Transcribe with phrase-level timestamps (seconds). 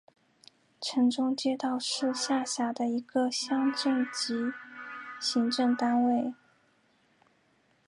[0.81, 4.51] 城中街道是下辖的一个乡镇级
[5.19, 6.33] 行政单位。